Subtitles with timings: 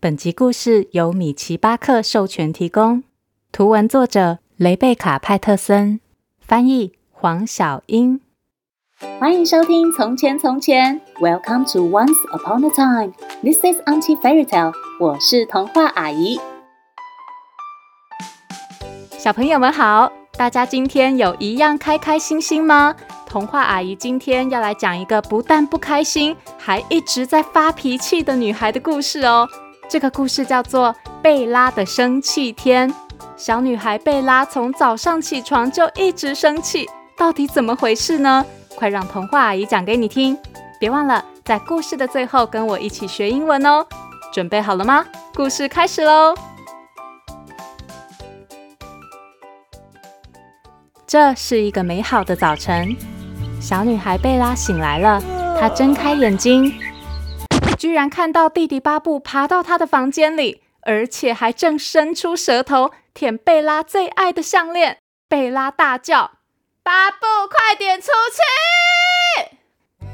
[0.00, 3.02] 本集故事由米奇巴克授权提供，
[3.50, 5.98] 图文作者雷贝卡派特森，
[6.40, 8.20] 翻译黄小英。
[9.18, 13.12] 欢迎收听《从前从前》，Welcome to Once Upon a Time。
[13.42, 14.72] This is Auntie Fairy Tale。
[15.00, 16.38] 我是童话阿姨。
[19.18, 22.94] 小朋友们好，大家今天有一样开开心心吗？
[23.26, 29.48] 童话阿姨今天要来讲一个不但不开心，还一直在发脾气的女孩的故事哦。
[29.88, 32.90] 这个故事叫做《贝拉的生气天》。
[33.36, 38.44] 小女孩贝拉从早上起床就一直生气，到底怎么回事呢？
[38.76, 40.36] 快让童话阿姨讲给你听！
[40.78, 43.86] 别忘了在故事的最后跟我一起学英文哦。
[44.30, 45.06] 准备好了吗？
[45.34, 46.34] 故事开始喽！
[51.06, 52.94] 这是一个美好的早晨，
[53.58, 55.22] 小女孩贝拉醒来了，
[55.58, 56.70] 她睁开眼睛。
[57.78, 64.98] 居然看到弟弟巴布爬到他的房间里，而且还正伸出舌头舔贝拉最爱的项链。
[65.28, 66.32] 贝拉大叫
[66.82, 69.56] ：“巴布，快点出去！”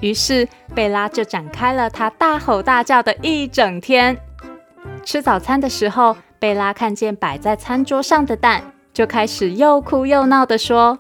[0.06, 4.18] 于是贝拉就展开了他大吼大叫的一整天。
[5.02, 10.98] 吃早餐的时候，贝拉看见摆在餐桌上的蛋，就开始又哭又闹的说：“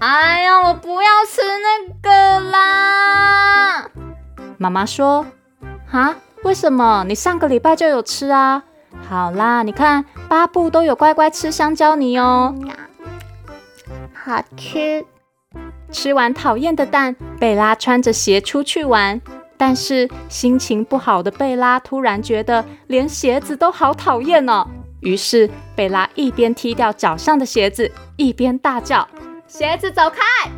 [0.00, 3.90] 哎呀，我不要吃那个啦！”
[4.56, 5.26] 妈妈说。
[5.90, 6.16] 啊？
[6.42, 7.04] 为什么？
[7.06, 8.62] 你上个礼拜就有吃啊？
[9.08, 12.54] 好啦，你看巴布都有乖乖吃香蕉泥哦。
[14.14, 15.04] 好吃。
[15.90, 19.20] 吃完讨厌的蛋，贝拉穿着鞋出去玩。
[19.56, 24.66] 但是心情不好的贝拉突然觉得连鞋子都好讨厌哦。
[25.00, 29.06] 于是贝拉一边踢掉脚上的鞋子，一边大叫
[29.46, 30.50] ：“鞋子走开！”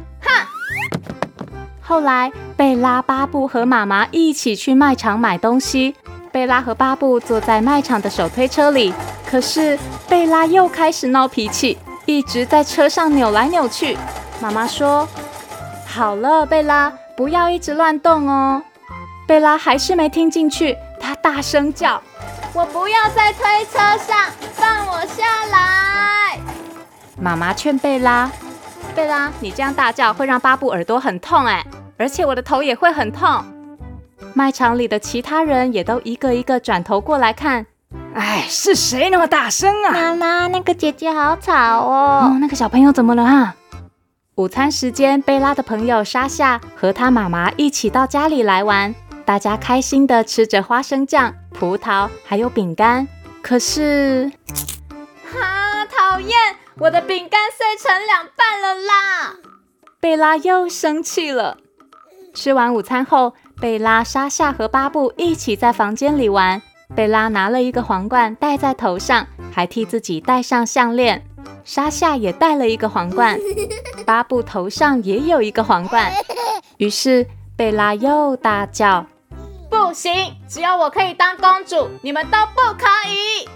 [1.83, 5.95] 后来，贝拉、巴布和妈妈一起去卖场买东西。
[6.31, 8.95] 贝拉和巴布坐在卖场的手推车里，
[9.29, 13.99] 可是贝拉又开始闹脾气，一直在车上扭来扭去。
[14.41, 15.07] 妈妈说
[15.85, 18.63] ：“好了，贝拉，不要一直乱动哦。”
[19.29, 22.01] 贝拉还是没听进去，她大声叫
[22.55, 26.39] ：“我不要在推车上，放我下来！”
[27.21, 28.31] 妈妈劝贝拉
[28.93, 31.65] ：“贝拉，你这样大叫会让巴布耳朵很痛哎。”
[31.99, 33.45] 而且我的头也会很痛。
[34.35, 37.67] 卖场里的其他人也都一个一个转头过来看。
[38.15, 39.93] 哎，是谁那么大声啊？
[39.93, 42.31] 妈妈，那个姐姐好吵哦。
[42.33, 43.55] 哦，那个小朋友怎么了啊？
[44.35, 48.95] 午餐时间，贝拉的朋友莎夏和她妈妈一起到家里来玩，
[49.25, 53.07] 大家开心的吃着花生酱、葡萄还有饼干。
[53.43, 54.33] 可是，
[55.25, 55.62] 哈，
[56.13, 56.31] 讨厌！
[56.79, 59.35] 我的饼干碎成两半了啦！
[59.99, 61.57] 贝拉又生气了。
[62.35, 66.61] 吃完午餐后，贝拉、莎夏和巴布一起在房间里玩。
[66.95, 71.25] 贝拉拿了一个皇冠戴在头上，还替自己戴上项链。
[71.65, 73.41] 莎夏也戴了一个皇冠，
[74.05, 76.13] 巴布头上也有一个皇冠。
[76.77, 79.07] 于是贝拉又大叫
[79.71, 80.13] ：“不行！
[80.47, 83.49] 只要我可以当公主，你们都不可以！”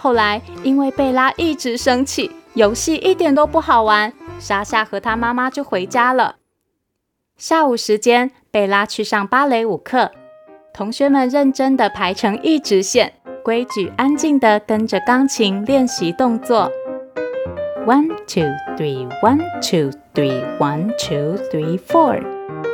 [0.00, 6.36] 后来因为贝拉一直生气，游戏一点都不好玩，莎夏和她妈妈就回家了。
[7.36, 10.12] 下午时间，贝拉去上芭蕾舞课，
[10.72, 16.70] 同学们认真地排成一直线，规矩安静地跟着钢琴练习动作。
[17.84, 18.44] One two
[18.76, 22.22] three, one two three, one two three four.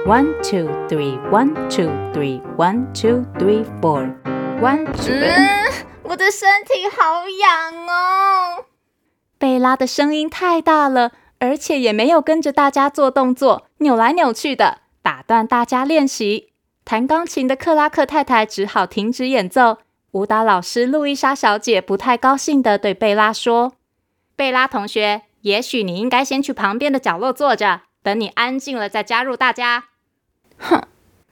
[0.07, 4.13] One two three, one two three, one two three four.
[4.61, 5.94] One two.
[6.05, 8.67] 嗯，我的身体好痒哦。
[9.39, 11.13] 贝拉的声音太大了。
[11.41, 16.53] 而且也没有跟着大家做动作，扭来扭去的，打断大家练习。
[16.87, 19.79] 弹钢琴的克拉克太太只好停止演奏。
[20.13, 23.75] 舞蹈老师路易莎小姐不太高兴地对贝拉说
[24.37, 29.89] ：“贝拉同学，也许你应该先去旁边的角落坐着，等你安静了再加入大家。”
[30.57, 30.81] 哼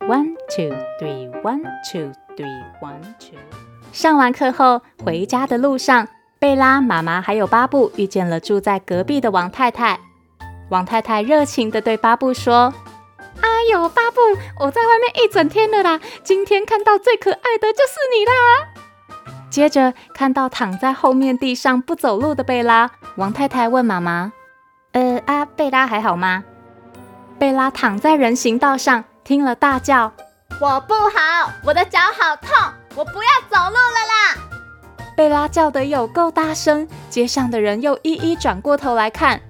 [0.00, 3.38] ，one two three one two three one two。
[3.92, 6.08] 上完课后，回家的路上。
[6.38, 10.00] 贝拉妈妈还有巴布遇见了住在隔壁的王太太。
[10.70, 12.72] 王太太热情地对巴布说
[13.40, 14.20] ：“哎呦，巴布，
[14.58, 18.32] 我在外面一整天了啦，今天看到最可爱的就是你啦。”
[19.50, 24.32] 接着看到躺在后面地上不走路的贝拉，王太太问妈妈
[24.93, 26.43] ：“呃啊，贝拉还好吗？”
[27.38, 30.12] 贝拉躺在人行道上，听了大叫
[30.58, 32.50] ：“我不好，我的脚好痛，
[32.94, 34.49] 我不要走路了啦！”
[35.17, 39.41] 贝拉叫得有够大声，街上的人又一一转过头来看，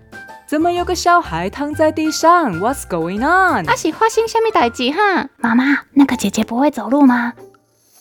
[0.47, 3.67] 怎么有个小孩躺在地上？What's going on？
[3.67, 5.29] 阿喜花心虾米代志哈？
[5.37, 7.35] 妈妈，那个姐姐不会走路吗？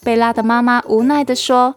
[0.02, 1.76] 贝拉的妈妈无奈地说：“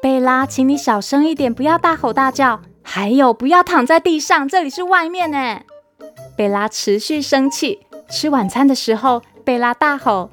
[0.00, 5.60] 贝拉，请你小声一点，不要大吼大叫，还有不要躺在地上，这里是外面呢。
[6.36, 7.86] 贝拉持续生气。
[8.10, 10.30] 吃晚餐的时候，贝拉大吼：“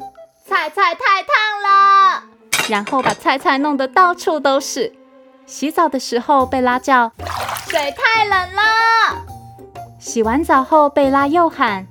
[0.48, 2.24] 菜菜太烫了！”
[2.70, 4.94] 然后把菜菜弄得到处都是。
[5.46, 7.12] 洗澡的时候，贝拉叫
[7.68, 9.26] ：“水太冷了！”
[10.00, 11.88] 洗完澡后，贝拉又喊：“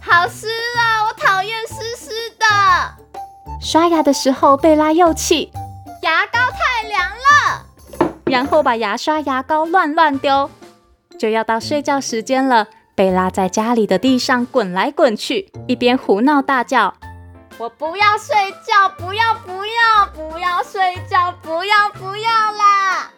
[0.00, 0.48] 好湿
[0.78, 2.46] 啊，我讨厌湿湿的。”
[3.60, 5.52] 刷牙的时候，贝拉又气
[6.02, 7.66] ：“牙膏太凉了。”
[8.24, 10.50] 然后把牙刷、牙膏乱乱丢。
[11.18, 16.94] 就要到睡觉时间了，贝拉在家里的地上滚来滚去，一边胡闹大叫。
[17.62, 18.34] 我不要睡
[18.66, 23.12] 觉，不要不要不要睡觉，不要不要啦！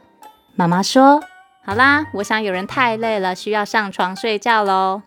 [0.54, 1.22] 妈妈说
[1.64, 5.00] ：“好啦，我想有人太累了，需要上床睡觉喽。”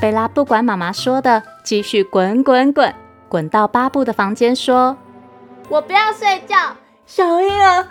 [0.00, 2.94] 贝拉不管妈妈说的，继续滚滚滚，
[3.28, 4.96] 滚到巴布的房间，说
[5.68, 7.84] ：“我不要睡觉，小婴儿，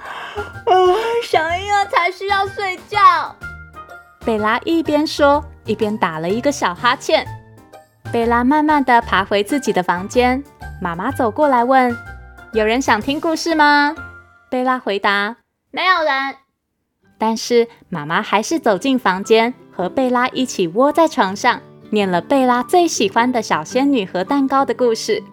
[0.68, 0.96] 呃，
[1.26, 3.36] 小婴儿才需要睡觉。”
[4.26, 7.28] 贝拉一边说，一边打了一个小哈欠。
[8.10, 10.42] 贝拉慢慢的爬回自己的房间。
[10.82, 11.96] 妈妈走过来问
[12.54, 13.96] ：“有人想听故事吗？”
[14.50, 15.38] 贝拉回答
[15.72, 16.36] ：“没有人。”
[17.18, 21.60] 但是妈妈还是走进房间，和贝拉一起窝在床上，
[21.90, 25.24] 念了贝拉最喜欢的小仙女和蛋糕的故事。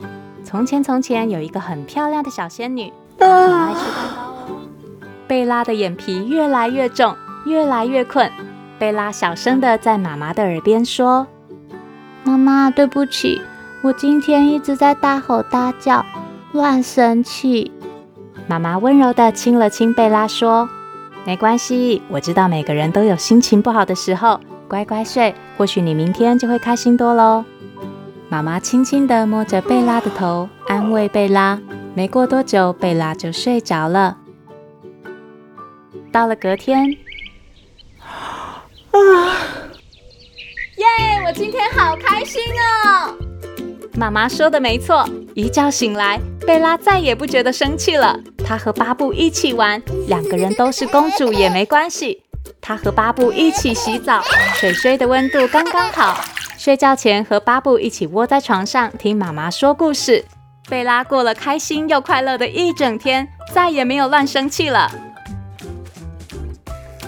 [0.43, 4.61] 从前，从前有一个很漂亮的小仙女，她很爱吃蛋糕哦。
[5.27, 7.15] 贝拉的眼皮越来越重，
[7.45, 8.31] 越来越困。
[8.79, 11.27] 贝拉小声的在妈妈的耳边说
[12.25, 13.43] ：“妈妈，对不起。”
[13.85, 16.07] 我今天一直在大吼大叫，
[16.53, 17.71] 乱生气。
[18.47, 20.67] 妈妈温柔地亲了亲贝拉，说
[21.27, 27.45] ：“没关系，我知道每个人都有心情不好的时候，乖乖睡，或许你明天就会开心多喽。”
[28.31, 31.61] 妈妈轻轻地摸着贝拉的头，安慰贝拉。
[31.93, 34.17] 没过多久，贝拉就睡着了。
[36.11, 36.97] 到了隔天，
[38.01, 38.65] 啊，
[40.79, 40.87] 耶！
[41.27, 43.24] 我今天好开心哦。
[43.97, 48.19] 妈妈说的没错，一觉醒来，贝拉再也不觉得生气了。
[48.45, 52.23] 她和巴布一起玩，两个人都是公主也没关系。
[52.61, 54.21] 她和巴布一起洗澡，
[54.55, 56.25] 水水的温度刚刚好。
[56.59, 60.25] 睡觉前和巴布一起窝在床上听妈妈说故事。
[60.69, 64.91] 贝拉过了开心又快乐的一整天，再也没有乱生气了。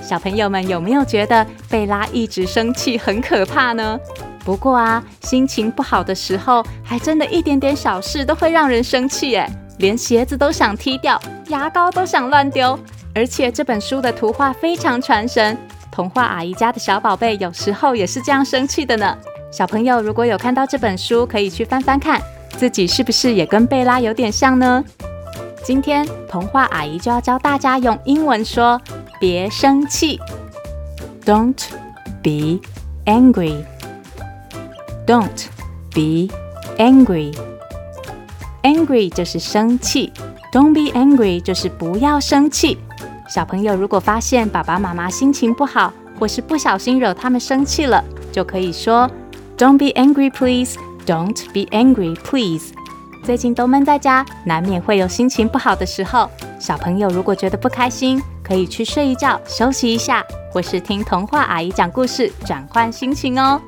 [0.02, 3.98] 小朋友们有没有觉得贝拉一直生气很可怕呢？
[4.46, 12.78] 不过啊，心情不好的时候，还真的一点点小事都会让人生气诶，连鞋子都想踢掉，牙膏都想乱丢。
[13.12, 15.58] 而且这本书的图画非常传神，
[15.90, 19.18] 童话阿姨家的小宝贝有时候也是这样生气的呢。
[19.50, 22.22] 小朋友如果有看到这本书，可以去翻翻看，
[22.56, 24.84] 自己是不是也跟贝拉有点像呢？
[25.64, 28.80] 今天童话阿姨就要教大家用英文说
[29.18, 30.20] “别生气
[31.26, 31.60] ”，Don't
[32.22, 32.60] be
[33.06, 33.64] angry。
[35.06, 35.46] Don't
[35.94, 36.28] be
[36.78, 37.32] angry.
[38.62, 40.12] Angry 就是生气
[40.52, 42.78] ，Don't be angry 就是不要生气。
[43.28, 49.08] 小朋友如果发现爸爸妈妈心情不好，或是不小心惹他们生气了，就可以说
[49.56, 50.76] Don't be angry, please.
[51.06, 52.72] Don't be angry, please.
[53.22, 56.28] 最近都闷在家，难免会有心情不好的时候。
[56.58, 63.60] 小朋友如果觉得不开心，可以去睡一觉，休息一下，或是听童话阿姨讲故事，转换心情哦。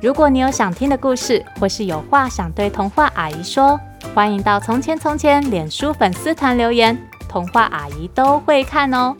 [0.00, 3.78] 如果你有想听的故事，或是有话想对童话阿姨说，
[4.14, 6.96] 欢迎到《从前从前》脸书粉丝团留言，
[7.28, 9.14] 童话阿姨都会看哦。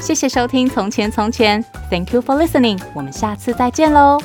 [0.00, 4.18] 谢谢收听《从前从前》，Thank you for listening，我们下次再见喽。